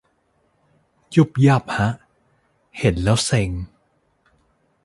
[1.15, 1.89] ยุ่บยั่บฮะ
[2.79, 3.49] เห็นแล้วเซ็ง